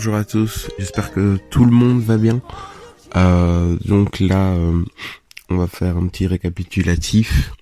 Bonjour 0.00 0.16
à 0.16 0.24
tous, 0.24 0.70
j'espère 0.78 1.12
que 1.12 1.36
tout 1.50 1.66
le 1.66 1.72
monde 1.72 2.00
va 2.00 2.16
bien. 2.16 2.40
Euh, 3.16 3.76
donc 3.84 4.18
là, 4.18 4.54
euh, 4.54 4.82
on 5.50 5.58
va 5.58 5.66
faire 5.66 5.98
un 5.98 6.06
petit 6.06 6.26
récapitulatif 6.26 7.52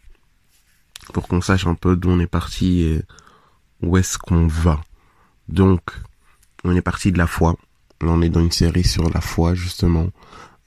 pour 1.12 1.27
qu'on 1.27 1.40
sache 1.40 1.66
un 1.66 1.74
peu 1.74 1.96
d'où 1.96 2.10
on 2.10 2.21
est 2.21 2.29
parti 2.29 2.82
et 2.82 3.02
où 3.82 3.96
est-ce 3.96 4.18
qu'on 4.18 4.46
va. 4.46 4.80
Donc, 5.49 5.80
on 6.62 6.77
est 6.77 6.80
parti 6.80 7.10
de 7.10 7.18
la 7.18 7.27
foi. 7.27 7.57
Là, 8.02 8.10
on 8.12 8.23
est 8.23 8.29
dans 8.29 8.38
une 8.38 8.52
série 8.52 8.84
sur 8.84 9.10
la 9.10 9.21
foi 9.21 9.57
justement. 9.57 10.07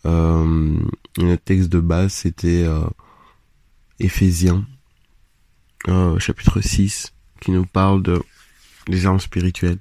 Euh, 0.06 0.76
notre 1.20 1.44
texte 1.44 1.70
de 1.70 1.80
base 1.80 2.12
c'était 2.12 2.66
euh, 2.66 2.84
Éphésiens, 3.98 4.66
euh, 5.88 6.20
chapitre 6.20 6.60
6, 6.60 7.14
qui 7.40 7.52
nous 7.52 7.66
parle 7.66 8.04
de 8.04 8.22
des 8.88 9.06
armes 9.06 9.22
spirituelles. 9.22 9.80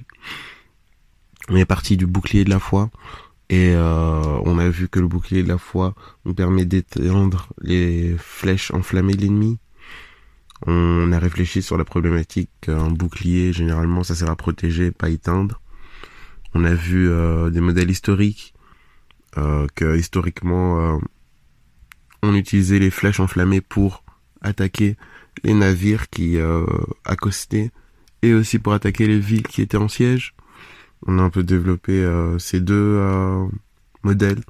On 1.50 1.56
est 1.56 1.64
parti 1.64 1.96
du 1.96 2.06
bouclier 2.06 2.44
de 2.44 2.50
la 2.50 2.60
foi 2.60 2.90
et 3.48 3.74
euh, 3.74 4.40
on 4.44 4.58
a 4.58 4.68
vu 4.68 4.88
que 4.88 5.00
le 5.00 5.08
bouclier 5.08 5.42
de 5.42 5.48
la 5.48 5.58
foi 5.58 5.94
nous 6.24 6.32
permet 6.32 6.64
d'éteindre 6.64 7.48
les 7.60 8.14
flèches 8.16 8.70
enflammées 8.72 9.14
de 9.14 9.22
l'ennemi. 9.22 9.58
On 10.66 11.10
a 11.10 11.18
réfléchi 11.18 11.60
sur 11.60 11.76
la 11.76 11.84
problématique 11.84 12.50
qu'un 12.60 12.88
bouclier, 12.90 13.52
généralement, 13.52 14.04
ça 14.04 14.14
sert 14.14 14.30
à 14.30 14.36
protéger, 14.36 14.92
pas 14.92 15.08
éteindre. 15.08 15.60
On 16.54 16.64
a 16.64 16.74
vu 16.74 17.08
euh, 17.08 17.50
des 17.50 17.60
modèles 17.60 17.90
historiques, 17.90 18.54
euh, 19.38 19.66
que 19.74 19.96
historiquement, 19.96 20.80
euh, 20.80 20.98
on 22.22 22.34
utilisait 22.34 22.78
les 22.78 22.90
flèches 22.90 23.20
enflammées 23.20 23.60
pour 23.60 24.04
attaquer 24.42 24.96
les 25.44 25.54
navires 25.54 26.10
qui 26.10 26.38
accostaient 27.04 27.70
et 28.22 28.34
aussi 28.34 28.58
pour 28.58 28.72
attaquer 28.74 29.06
les 29.06 29.18
villes 29.18 29.46
qui 29.46 29.62
étaient 29.62 29.76
en 29.76 29.88
siège. 29.88 30.34
On 31.06 31.18
a 31.18 31.22
un 31.22 31.30
peu 31.30 31.42
développé 31.42 31.92
euh, 31.92 32.38
ces 32.38 32.60
deux 32.60 32.74
euh, 32.98 33.46
modèles, 34.02 34.42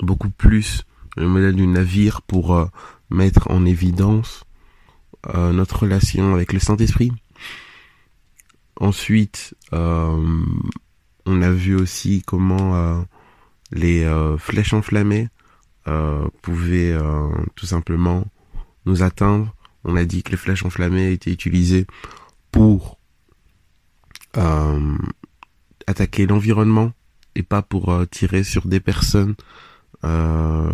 beaucoup 0.00 0.30
plus 0.30 0.84
le 1.16 1.26
modèle 1.28 1.56
du 1.56 1.66
navire 1.66 2.22
pour 2.22 2.54
euh, 2.54 2.66
mettre 3.10 3.50
en 3.50 3.64
évidence 3.64 4.44
notre 5.34 5.82
relation 5.82 6.34
avec 6.34 6.52
le 6.52 6.58
Saint-Esprit. 6.58 7.12
Ensuite, 8.74 9.54
on 9.70 10.42
a 11.26 11.50
vu 11.52 11.76
aussi 11.76 12.24
comment 12.26 13.04
les 13.70 14.04
flèches 14.38 14.72
enflammées 14.72 15.28
pouvaient 16.42 16.98
tout 17.54 17.66
simplement 17.66 18.24
nous 18.84 19.04
atteindre. 19.04 19.54
On 19.84 19.94
a 19.94 20.04
dit 20.04 20.24
que 20.24 20.32
les 20.32 20.36
flèches 20.36 20.64
enflammées 20.64 21.12
étaient 21.12 21.30
utilisées 21.30 21.86
pour 22.50 22.98
attaquer 25.86 26.26
l'environnement 26.26 26.92
et 27.34 27.42
pas 27.42 27.62
pour 27.62 27.92
euh, 27.92 28.04
tirer 28.04 28.44
sur 28.44 28.66
des 28.66 28.80
personnes, 28.80 29.34
euh, 30.04 30.70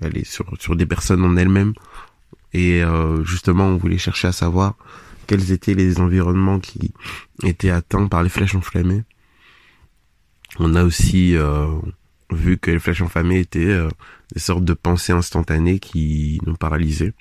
allez, 0.00 0.24
sur, 0.24 0.46
sur 0.58 0.76
des 0.76 0.86
personnes 0.86 1.24
en 1.24 1.36
elles-mêmes. 1.36 1.74
Et 2.52 2.82
euh, 2.82 3.22
justement, 3.24 3.66
on 3.66 3.76
voulait 3.76 3.98
chercher 3.98 4.28
à 4.28 4.32
savoir 4.32 4.74
quels 5.26 5.52
étaient 5.52 5.74
les 5.74 6.00
environnements 6.00 6.58
qui 6.58 6.92
étaient 7.44 7.70
atteints 7.70 8.06
par 8.06 8.22
les 8.22 8.28
flèches 8.28 8.54
enflammées. 8.54 9.04
On 10.58 10.74
a 10.74 10.82
aussi 10.82 11.36
euh, 11.36 11.68
vu 12.32 12.58
que 12.58 12.70
les 12.70 12.78
flèches 12.78 13.02
enflammées 13.02 13.40
étaient 13.40 13.78
des 14.34 14.40
sortes 14.40 14.64
de 14.64 14.74
pensées 14.74 15.12
instantanées 15.12 15.78
qui 15.78 16.40
nous 16.46 16.56
paralysaient. 16.56 17.12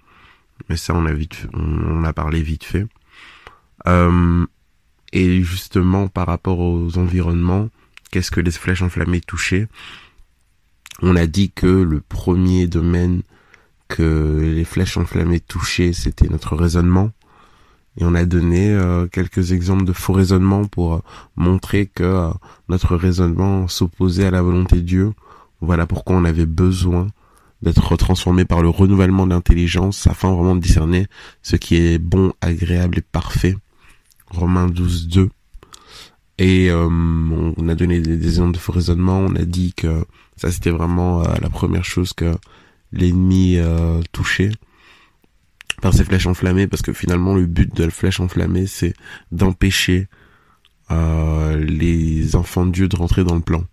Mais 0.68 0.78
ça, 0.78 0.94
on 0.94 1.06
a 1.06 1.14
vite, 1.14 1.48
on, 1.54 1.62
on 1.62 2.04
a 2.04 2.14
parlé 2.14 2.42
vite 2.42 2.64
fait. 2.64 2.88
Euh, 3.88 4.46
et 5.14 5.42
justement, 5.42 6.08
par 6.08 6.28
rapport 6.28 6.60
aux 6.60 6.98
environnements, 6.98 7.70
qu'est-ce 8.12 8.32
que 8.32 8.42
les 8.42 8.52
flèches 8.52 8.82
enflammées 8.82 9.22
touchaient? 9.22 9.68
On 11.02 11.16
a 11.16 11.28
dit 11.28 11.52
que 11.52 11.68
le 11.68 12.02
premier 12.02 12.68
domaine 12.68 13.22
que 13.88 14.40
les 14.42 14.66
flèches 14.66 14.98
enflammées 14.98 15.40
touchaient, 15.40 15.94
c'était 15.94 16.28
notre 16.28 16.56
raisonnement. 16.56 17.12
Et 17.98 18.06
on 18.06 18.14
a 18.14 18.24
donné 18.26 18.72
euh, 18.72 19.08
quelques 19.08 19.52
exemples 19.52 19.84
de 19.84 19.94
faux 19.94 20.14
raisonnements 20.14 20.66
pour 20.66 20.94
euh, 20.94 21.00
montrer 21.36 21.88
que 21.88 22.04
euh, 22.04 22.30
notre 22.70 22.96
raisonnement 22.96 23.68
s'opposait 23.68 24.28
à 24.28 24.32
la 24.32 24.42
volonté 24.42 24.78
de 24.78 24.82
Dieu. 24.82 25.14
Voilà 25.60 25.88
pourquoi 25.88 26.16
on 26.16 26.24
avait 26.24 26.46
besoin 26.46 27.08
d'être 27.62 27.98
transformé 27.98 28.46
par 28.46 28.62
le 28.62 28.70
renouvellement 28.70 29.26
de 29.26 29.32
l'intelligence 29.32 30.08
afin 30.08 30.34
vraiment 30.34 30.56
de 30.56 30.62
discerner 30.62 31.08
ce 31.42 31.58
qui 31.58 31.76
est 31.76 31.98
bon, 31.98 32.32
agréable 32.42 33.00
et 33.00 33.02
parfait. 33.02 33.58
Romains 34.32 34.68
12, 34.68 35.08
2. 35.08 35.30
Et 36.38 36.70
euh, 36.70 36.88
on 36.88 37.68
a 37.68 37.76
donné 37.76 38.00
des, 38.00 38.26
exemples 38.26 38.54
de 38.54 38.58
faux 38.58 38.72
raisonnements. 38.72 39.20
On 39.20 39.36
a 39.36 39.44
dit 39.44 39.74
que 39.74 40.06
ça 40.38 40.52
c'était 40.52 40.70
vraiment 40.70 41.22
euh, 41.22 41.36
la 41.42 41.50
première 41.50 41.84
chose 41.84 42.14
que 42.14 42.36
l'ennemi 42.92 43.58
euh, 43.58 44.02
touchait 44.12 44.52
par 45.82 45.94
ces 45.94 46.04
flèches 46.04 46.28
enflammées, 46.28 46.68
parce 46.68 46.82
que 46.82 46.94
finalement 46.94 47.36
le 47.36 47.46
but 47.46 47.74
de 47.76 47.86
la 47.86 47.90
flèche 47.90 48.20
enflammée 48.20 48.68
c'est 48.68 48.94
d'empêcher 49.32 50.08
euh, 50.92 51.58
les 51.58 52.36
enfants 52.36 52.66
de 52.66 52.72
Dieu 52.72 52.88
de 52.88 52.96
rentrer 52.96 53.24
dans 53.24 53.36
le 53.36 53.42
plan. 53.42 53.64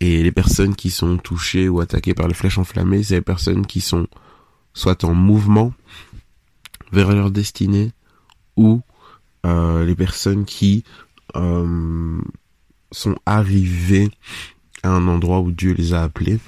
Et 0.00 0.22
les 0.22 0.32
personnes 0.32 0.76
qui 0.76 0.90
sont 0.90 1.16
touchées 1.16 1.68
ou 1.68 1.80
attaquées 1.80 2.14
par 2.14 2.28
les 2.28 2.34
flèches 2.34 2.58
enflammées, 2.58 3.02
c'est 3.02 3.16
les 3.16 3.20
personnes 3.20 3.66
qui 3.66 3.80
sont 3.80 4.06
soit 4.74 5.02
en 5.04 5.14
mouvement 5.14 5.72
vers 6.92 7.12
leur 7.12 7.30
destinée, 7.30 7.92
ou 8.56 8.82
euh, 9.46 9.84
les 9.84 9.94
personnes 9.94 10.44
qui 10.44 10.84
euh, 11.36 12.20
sont 12.90 13.16
arrivées 13.26 14.10
à 14.82 14.90
un 14.90 15.08
endroit 15.08 15.40
où 15.40 15.50
Dieu 15.50 15.74
les 15.74 15.94
a 15.94 16.02
appelés, 16.02 16.38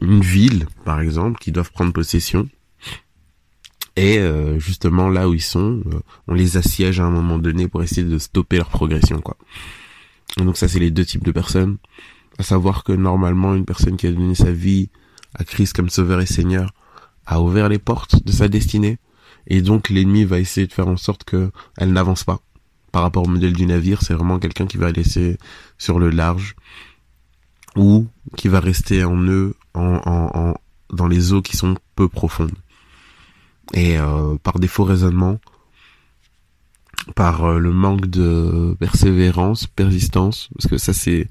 une 0.00 0.20
ville 0.20 0.66
par 0.84 1.00
exemple, 1.00 1.38
qui 1.38 1.52
doivent 1.52 1.72
prendre 1.72 1.92
possession. 1.92 2.48
Et 3.96 4.18
euh, 4.18 4.60
justement 4.60 5.08
là 5.08 5.28
où 5.28 5.34
ils 5.34 5.42
sont, 5.42 5.82
euh, 5.86 6.00
on 6.28 6.34
les 6.34 6.56
assiège 6.56 7.00
à 7.00 7.04
un 7.04 7.10
moment 7.10 7.36
donné 7.36 7.66
pour 7.66 7.82
essayer 7.82 8.04
de 8.04 8.18
stopper 8.18 8.56
leur 8.56 8.68
progression, 8.68 9.20
quoi. 9.20 9.36
Et 10.38 10.44
donc 10.44 10.56
ça, 10.56 10.68
c'est 10.68 10.78
les 10.78 10.92
deux 10.92 11.04
types 11.04 11.24
de 11.24 11.32
personnes. 11.32 11.78
À 12.38 12.44
savoir 12.44 12.84
que 12.84 12.92
normalement, 12.92 13.56
une 13.56 13.64
personne 13.64 13.96
qui 13.96 14.06
a 14.06 14.12
donné 14.12 14.36
sa 14.36 14.52
vie 14.52 14.88
à 15.34 15.42
Christ 15.42 15.74
comme 15.74 15.88
sauveur 15.88 16.20
et 16.20 16.26
seigneur 16.26 16.72
a 17.26 17.42
ouvert 17.42 17.68
les 17.68 17.80
portes 17.80 18.24
de 18.24 18.30
sa 18.30 18.46
destinée. 18.46 18.98
Et 19.48 19.62
donc 19.62 19.88
l'ennemi 19.88 20.24
va 20.24 20.38
essayer 20.38 20.66
de 20.66 20.72
faire 20.72 20.88
en 20.88 20.96
sorte 20.96 21.24
que 21.24 21.50
elle 21.76 21.92
n'avance 21.92 22.24
pas. 22.24 22.40
Par 22.92 23.02
rapport 23.02 23.24
au 23.24 23.28
modèle 23.28 23.52
du 23.52 23.66
navire, 23.66 24.02
c'est 24.02 24.14
vraiment 24.14 24.38
quelqu'un 24.38 24.66
qui 24.66 24.76
va 24.76 24.92
laisser 24.92 25.38
sur 25.78 25.98
le 25.98 26.10
large 26.10 26.54
ou 27.76 28.06
qui 28.36 28.48
va 28.48 28.60
rester 28.60 29.04
en 29.04 29.16
eux, 29.24 29.54
dans 29.74 31.06
les 31.08 31.32
eaux 31.32 31.42
qui 31.42 31.56
sont 31.56 31.76
peu 31.96 32.08
profondes. 32.08 32.54
Et 33.74 33.98
euh, 33.98 34.36
par 34.42 34.58
défaut 34.58 34.84
raisonnement, 34.84 35.38
par 37.14 37.44
euh, 37.44 37.58
le 37.58 37.72
manque 37.72 38.06
de 38.06 38.74
persévérance, 38.78 39.66
persistance, 39.66 40.48
parce 40.54 40.68
que 40.68 40.78
ça 40.78 40.92
c'est 40.92 41.28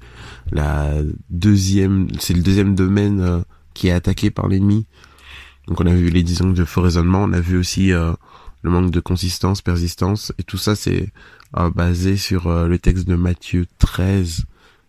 la 0.52 0.92
deuxième, 1.30 2.08
c'est 2.18 2.34
le 2.34 2.42
deuxième 2.42 2.74
domaine 2.74 3.20
euh, 3.20 3.40
qui 3.74 3.88
est 3.88 3.92
attaqué 3.92 4.30
par 4.30 4.48
l'ennemi. 4.48 4.86
Donc 5.68 5.80
on 5.82 5.86
a 5.86 5.94
vu 5.94 6.08
les 6.08 6.22
disons 6.22 6.50
de 6.50 6.64
faux 6.64 6.80
raisonnement, 6.80 7.22
on 7.24 7.32
a 7.34 7.40
vu 7.40 7.58
aussi 7.58 7.92
euh, 7.92 8.12
le 8.62 8.70
manque 8.70 8.90
de 8.90 9.00
consistance, 9.00 9.60
persistance, 9.62 10.32
et 10.38 10.42
tout 10.42 10.56
ça 10.58 10.74
c'est 10.74 11.12
euh, 11.58 11.70
basé 11.70 12.16
sur 12.16 12.46
euh, 12.46 12.66
le 12.66 12.78
texte 12.78 13.06
de 13.06 13.14
Matthieu 13.14 13.66
13, 13.78 14.44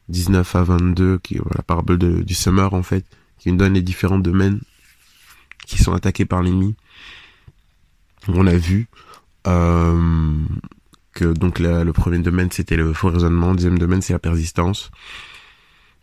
19 0.08 0.56
à 0.56 0.64
22, 0.64 1.20
qui 1.20 1.36
est 1.36 1.42
la 1.56 1.64
parabole 1.64 1.98
de- 1.98 2.22
du 2.24 2.34
semeur 2.34 2.74
en 2.74 2.82
fait, 2.82 3.06
qui 3.38 3.52
nous 3.52 3.58
donne 3.58 3.74
les 3.74 3.82
différents 3.82 4.20
domaines 4.20 4.62
qui 5.68 5.78
sont 5.84 5.94
attaqués 5.94 6.26
par 6.26 6.42
l'ennemi. 6.42 6.76
On 8.30 8.48
a 8.48 8.56
vu 8.56 8.88
que 9.44 11.34
donc 11.34 11.60
le 11.60 11.92
premier 11.92 12.20
domaine 12.20 12.50
c'était 12.52 12.76
le 12.76 12.94
faux 12.94 13.10
raisonnement, 13.10 13.50
le 13.52 13.56
deuxième 13.56 13.80
domaine 13.80 14.02
c'est 14.02 14.14
la 14.14 14.20
persistance, 14.20 14.92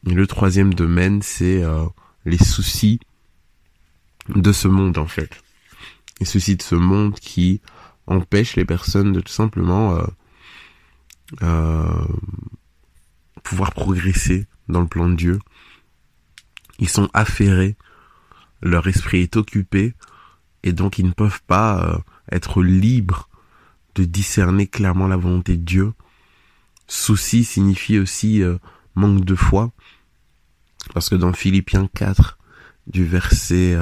et 0.06 0.12
le 0.12 0.26
troisième 0.26 0.74
domaine 0.74 1.22
c'est 1.22 1.62
les 2.24 2.38
soucis 2.38 3.00
de 4.34 4.52
ce 4.52 4.68
monde 4.68 4.98
en 4.98 5.06
fait, 5.06 5.42
les 6.20 6.26
soucis 6.26 6.56
de 6.56 6.62
ce 6.62 6.74
monde 6.74 7.14
qui 7.14 7.60
empêchent 8.06 8.56
les 8.56 8.64
personnes 8.64 9.12
de 9.12 9.20
tout 9.20 9.32
simplement 9.32 9.96
euh, 9.96 10.06
euh, 11.42 12.06
pouvoir 13.42 13.72
progresser 13.72 14.46
dans 14.68 14.80
le 14.80 14.86
plan 14.86 15.08
de 15.08 15.14
Dieu. 15.14 15.38
Ils 16.78 16.88
sont 16.88 17.08
affairés, 17.14 17.76
leur 18.60 18.86
esprit 18.86 19.20
est 19.20 19.36
occupé, 19.36 19.94
et 20.62 20.72
donc 20.72 20.98
ils 20.98 21.06
ne 21.06 21.12
peuvent 21.12 21.42
pas 21.46 21.82
euh, 21.82 21.98
être 22.30 22.62
libres 22.62 23.28
de 23.94 24.04
discerner 24.04 24.66
clairement 24.66 25.08
la 25.08 25.16
volonté 25.16 25.56
de 25.56 25.62
Dieu. 25.62 25.92
Souci 26.86 27.44
signifie 27.44 27.98
aussi 27.98 28.42
euh, 28.42 28.58
manque 28.94 29.24
de 29.24 29.34
foi, 29.34 29.72
parce 30.92 31.08
que 31.08 31.14
dans 31.14 31.32
Philippiens 31.32 31.88
4, 31.94 32.35
du 32.86 33.04
verset 33.04 33.76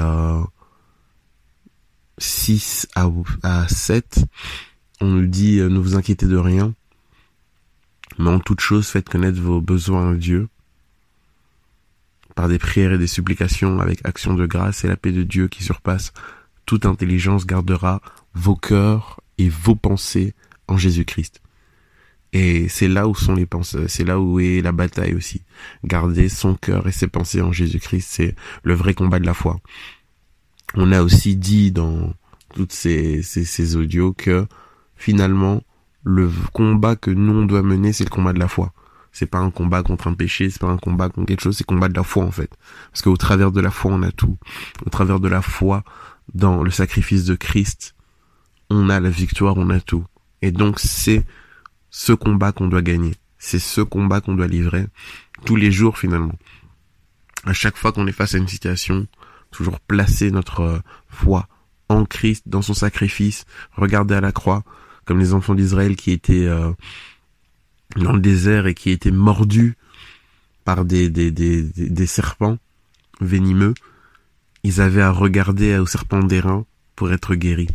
6 2.17 2.87
à, 2.95 3.09
à 3.43 3.67
7, 3.67 4.25
on 5.01 5.07
nous 5.07 5.27
dit 5.27 5.57
ne 5.57 5.77
vous 5.77 5.95
inquiétez 5.95 6.25
de 6.25 6.37
rien, 6.37 6.73
mais 8.17 8.29
en 8.29 8.39
toute 8.39 8.61
chose, 8.61 8.87
faites 8.87 9.09
connaître 9.09 9.41
vos 9.41 9.61
besoins 9.61 10.13
à 10.13 10.15
Dieu 10.15 10.47
par 12.35 12.49
des 12.49 12.59
prières 12.59 12.93
et 12.93 12.97
des 12.97 13.07
supplications 13.07 13.79
avec 13.79 14.05
action 14.05 14.33
de 14.33 14.45
grâce 14.45 14.83
et 14.83 14.87
la 14.87 14.97
paix 14.97 15.11
de 15.11 15.23
Dieu 15.23 15.47
qui 15.47 15.63
surpasse 15.63 16.11
toute 16.65 16.85
intelligence 16.85 17.45
gardera 17.45 18.01
vos 18.33 18.55
cœurs 18.55 19.21
et 19.37 19.49
vos 19.49 19.75
pensées 19.75 20.33
en 20.67 20.77
Jésus-Christ. 20.77 21.41
Et 22.37 22.67
c'est 22.67 22.89
là 22.89 23.07
où 23.07 23.15
sont 23.15 23.33
les 23.33 23.45
pensées, 23.45 23.87
c'est 23.87 24.03
là 24.03 24.19
où 24.19 24.41
est 24.41 24.61
la 24.61 24.73
bataille 24.73 25.15
aussi. 25.15 25.43
Garder 25.85 26.27
son 26.27 26.53
cœur 26.55 26.85
et 26.85 26.91
ses 26.91 27.07
pensées 27.07 27.41
en 27.41 27.53
Jésus-Christ, 27.53 28.05
c'est 28.09 28.35
le 28.63 28.73
vrai 28.73 28.93
combat 28.93 29.19
de 29.19 29.25
la 29.25 29.33
foi. 29.33 29.55
On 30.73 30.91
a 30.91 31.01
aussi 31.01 31.37
dit 31.37 31.71
dans 31.71 32.11
toutes 32.53 32.73
ces, 32.73 33.23
ces, 33.23 33.77
audios 33.77 34.11
que 34.11 34.47
finalement, 34.97 35.63
le 36.03 36.29
combat 36.51 36.97
que 36.97 37.09
nous 37.09 37.31
on 37.31 37.45
doit 37.45 37.63
mener, 37.63 37.93
c'est 37.93 38.03
le 38.03 38.09
combat 38.09 38.33
de 38.33 38.39
la 38.39 38.49
foi. 38.49 38.73
C'est 39.13 39.27
pas 39.27 39.39
un 39.39 39.49
combat 39.49 39.81
contre 39.81 40.07
un 40.07 40.13
péché, 40.13 40.49
c'est 40.49 40.59
pas 40.59 40.67
un 40.67 40.77
combat 40.77 41.07
contre 41.07 41.27
quelque 41.27 41.41
chose, 41.41 41.55
c'est 41.55 41.63
combat 41.63 41.87
de 41.87 41.95
la 41.95 42.03
foi 42.03 42.25
en 42.25 42.31
fait. 42.31 42.51
Parce 42.91 43.01
qu'au 43.01 43.15
travers 43.15 43.53
de 43.53 43.61
la 43.61 43.71
foi, 43.71 43.93
on 43.93 44.01
a 44.01 44.11
tout. 44.11 44.35
Au 44.85 44.89
travers 44.89 45.21
de 45.21 45.29
la 45.29 45.41
foi 45.41 45.85
dans 46.33 46.63
le 46.63 46.71
sacrifice 46.71 47.23
de 47.23 47.35
Christ, 47.35 47.95
on 48.69 48.89
a 48.89 48.99
la 48.99 49.09
victoire, 49.09 49.55
on 49.55 49.69
a 49.69 49.79
tout. 49.79 50.03
Et 50.41 50.51
donc 50.51 50.81
c'est 50.81 51.23
ce 51.97 52.11
combat 52.11 52.51
qu'on 52.51 52.67
doit 52.67 52.81
gagner. 52.81 53.13
C'est 53.37 53.57
ce 53.57 53.79
combat 53.79 54.19
qu'on 54.19 54.35
doit 54.35 54.47
livrer 54.47 54.87
tous 55.45 55.55
les 55.55 55.71
jours 55.71 55.97
finalement. 55.97 56.35
À 57.45 57.53
chaque 57.53 57.77
fois 57.77 57.93
qu'on 57.93 58.05
est 58.05 58.11
face 58.11 58.35
à 58.35 58.37
une 58.37 58.49
situation, 58.49 59.07
toujours 59.49 59.79
placer 59.79 60.29
notre 60.29 60.81
foi 61.07 61.47
en 61.87 62.03
Christ, 62.03 62.43
dans 62.47 62.61
son 62.61 62.73
sacrifice, 62.73 63.45
regarder 63.71 64.13
à 64.13 64.19
la 64.19 64.33
croix, 64.33 64.63
comme 65.05 65.19
les 65.19 65.33
enfants 65.33 65.55
d'Israël 65.55 65.95
qui 65.95 66.11
étaient 66.11 66.47
euh, 66.47 66.73
dans 67.95 68.11
le 68.11 68.19
désert 68.19 68.67
et 68.67 68.73
qui 68.73 68.89
étaient 68.89 69.11
mordus 69.11 69.77
par 70.65 70.83
des, 70.83 71.09
des, 71.09 71.31
des, 71.31 71.61
des, 71.63 72.07
serpents 72.07 72.57
venimeux, 73.21 73.73
ils 74.63 74.81
avaient 74.81 75.01
à 75.01 75.11
regarder 75.11 75.77
au 75.77 75.85
serpent 75.85 76.23
d'airain 76.23 76.65
pour 76.97 77.13
être 77.13 77.35
guéris. 77.35 77.69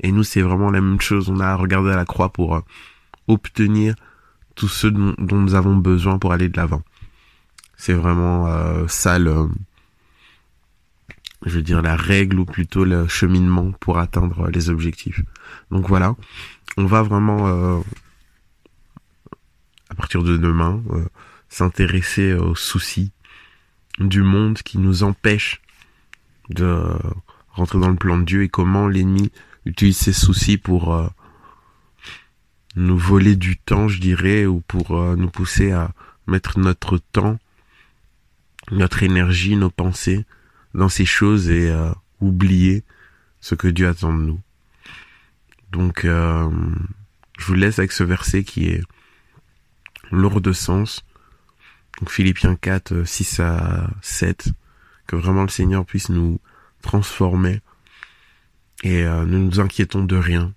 Et 0.00 0.12
nous, 0.12 0.24
c'est 0.24 0.42
vraiment 0.42 0.70
la 0.70 0.82
même 0.82 1.00
chose. 1.00 1.30
On 1.30 1.40
a 1.40 1.46
à 1.46 1.54
regarder 1.54 1.92
à 1.92 1.96
la 1.96 2.04
croix 2.04 2.30
pour 2.30 2.56
euh, 2.56 2.60
obtenir 3.28 3.94
tout 4.54 4.68
ce 4.68 4.86
dont, 4.86 5.14
nous 5.18 5.54
avons 5.54 5.76
besoin 5.76 6.18
pour 6.18 6.32
aller 6.32 6.48
de 6.48 6.56
l'avant. 6.56 6.82
C'est 7.76 7.94
vraiment 7.94 8.46
euh, 8.46 8.86
ça 8.88 9.18
le, 9.18 9.48
je 11.44 11.56
veux 11.56 11.62
dire 11.62 11.82
la 11.82 11.96
règle 11.96 12.40
ou 12.40 12.44
plutôt 12.44 12.84
le 12.84 13.08
cheminement 13.08 13.72
pour 13.72 13.98
atteindre 13.98 14.48
les 14.50 14.70
objectifs. 14.70 15.22
Donc 15.70 15.88
voilà, 15.88 16.14
on 16.76 16.86
va 16.86 17.02
vraiment, 17.02 17.48
euh, 17.48 17.80
à 19.90 19.94
partir 19.94 20.22
de 20.22 20.36
demain, 20.36 20.82
euh, 20.90 21.04
s'intéresser 21.48 22.34
aux 22.34 22.54
soucis 22.54 23.12
du 23.98 24.22
monde 24.22 24.58
qui 24.58 24.78
nous 24.78 25.02
empêchent 25.02 25.60
de 26.50 26.86
rentrer 27.50 27.78
dans 27.78 27.90
le 27.90 27.96
plan 27.96 28.18
de 28.18 28.24
Dieu 28.24 28.42
et 28.42 28.48
comment 28.48 28.88
l'ennemi 28.88 29.30
utilise 29.64 29.98
ces 29.98 30.12
soucis 30.12 30.58
pour 30.58 30.94
euh, 30.94 31.06
nous 32.76 32.98
voler 32.98 33.36
du 33.36 33.56
temps, 33.56 33.88
je 33.88 34.00
dirais, 34.00 34.46
ou 34.46 34.60
pour 34.60 34.98
nous 35.16 35.30
pousser 35.30 35.72
à 35.72 35.92
mettre 36.26 36.58
notre 36.58 36.98
temps, 36.98 37.38
notre 38.70 39.02
énergie, 39.02 39.56
nos 39.56 39.70
pensées 39.70 40.24
dans 40.74 40.88
ces 40.88 41.04
choses 41.04 41.50
et 41.50 41.70
oublier 42.20 42.84
ce 43.40 43.54
que 43.54 43.68
Dieu 43.68 43.88
attend 43.88 44.14
de 44.14 44.22
nous. 44.22 44.40
Donc, 45.72 46.04
euh, 46.04 46.50
je 47.38 47.46
vous 47.46 47.54
laisse 47.54 47.78
avec 47.78 47.92
ce 47.92 48.04
verset 48.04 48.44
qui 48.44 48.68
est 48.68 48.82
lourd 50.10 50.40
de 50.40 50.52
sens. 50.52 51.04
Donc, 51.98 52.10
Philippiens 52.10 52.56
4, 52.56 53.04
6 53.04 53.40
à 53.40 53.90
7. 54.02 54.48
Que 55.06 55.16
vraiment 55.16 55.42
le 55.42 55.48
Seigneur 55.48 55.84
puisse 55.84 56.10
nous 56.10 56.40
transformer. 56.82 57.60
Et 58.82 59.02
euh, 59.04 59.24
ne 59.24 59.38
nous 59.38 59.60
inquiétons 59.60 60.04
de 60.04 60.16
rien. 60.16 60.52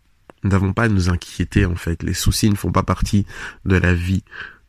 Nous 0.46 0.52
n'avons 0.52 0.74
pas 0.74 0.84
à 0.84 0.90
nous 0.90 1.10
inquiéter, 1.10 1.66
en 1.66 1.76
fait. 1.76 2.04
Les 2.04 2.14
soucis 2.14 2.52
ne 2.52 2.56
font 2.56 2.72
pas 2.72 2.84
partie 2.84 3.26
de 3.66 3.78
la 3.78 3.96
vie 3.96 4.24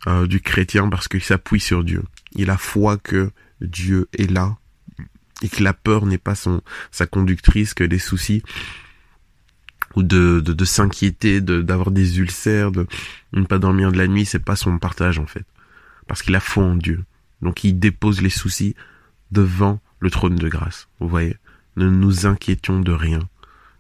euh, 0.07 0.27
du 0.27 0.41
chrétien 0.41 0.89
parce 0.89 1.07
qu'il 1.07 1.23
s'appuie 1.23 1.61
sur 1.61 1.85
Dieu. 1.85 2.03
Il 2.33 2.49
a 2.49 2.57
foi 2.57 2.97
que 2.97 3.31
Dieu 3.61 4.09
est 4.19 4.31
là 4.31 4.57
et 5.43 5.51
que 5.51 5.63
la 5.63 5.75
peur 5.75 6.07
n'est 6.07 6.17
pas 6.17 6.35
son 6.35 6.63
sa 6.91 7.07
conductrice, 7.07 7.75
que 7.75 7.85
les 7.85 7.99
soucis 7.99 8.43
ou 9.97 10.03
de, 10.03 10.41
de, 10.41 10.55
de 10.55 10.65
s'inquiéter, 10.65 11.43
d'avoir 11.43 11.91
des 11.91 12.21
ulcères, 12.21 12.73
de, 12.73 12.87
ne 13.35 13.45
pas 13.45 13.59
dormir 13.59 13.93
de 13.93 13.99
la 13.99 14.07
nuit, 14.07 14.25
c'est 14.25 14.39
pas 14.39 14.57
son 14.57 14.79
partage 14.79 15.19
en 15.19 15.27
fait. 15.27 15.45
Parce 16.07 16.23
qu'il 16.23 16.35
a 16.37 16.41
foi 16.41 16.65
en 16.65 16.77
Dieu. 16.77 17.05
Donc 17.43 17.65
il 17.65 17.79
dépose 17.79 18.23
les 18.23 18.31
soucis 18.31 18.75
devant 19.31 19.79
le 20.01 20.09
trône 20.11 20.37
de 20.37 20.49
grâce. 20.49 20.89
Vous 21.01 21.09
voyez? 21.09 21.37
Ne 21.77 21.91
nous 21.91 22.25
inquiétions 22.25 22.81
de 22.81 22.93
rien. 22.93 23.21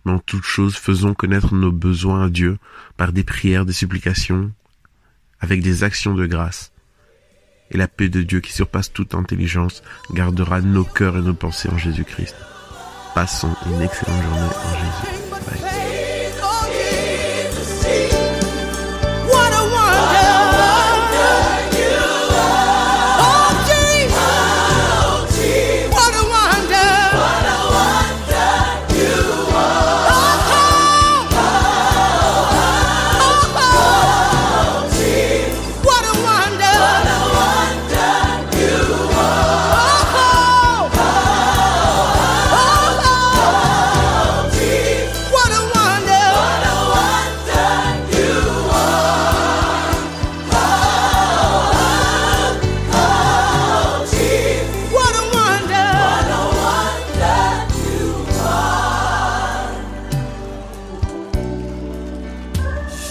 Mais 0.06 0.12
en 0.12 0.20
toute 0.20 0.44
chose, 0.44 0.76
faisons 0.76 1.14
connaître 1.14 1.52
nos 1.52 1.72
besoins 1.72 2.26
à 2.26 2.28
Dieu 2.30 2.58
par 2.96 3.12
des 3.12 3.24
prières, 3.24 3.66
des 3.66 3.72
supplications, 3.72 4.52
avec 5.40 5.62
des 5.62 5.82
actions 5.82 6.14
de 6.14 6.26
grâce. 6.26 6.70
Et 7.72 7.76
la 7.76 7.88
paix 7.88 8.08
de 8.08 8.22
Dieu 8.22 8.38
qui 8.38 8.52
surpasse 8.52 8.92
toute 8.92 9.16
intelligence 9.16 9.82
gardera 10.12 10.60
nos 10.60 10.84
cœurs 10.84 11.16
et 11.16 11.22
nos 11.22 11.34
pensées 11.34 11.70
en 11.70 11.76
Jésus-Christ. 11.76 12.36
Passons 13.16 13.56
une 13.66 13.82
excellente 13.82 14.22
journée 14.22 14.40
en 14.42 15.10
Jésus. 15.10 15.25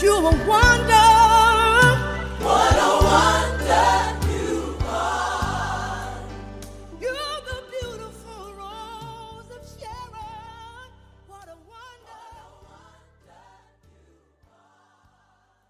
you 0.05 0.15
a 0.17 0.31
wonder. 0.45 1.14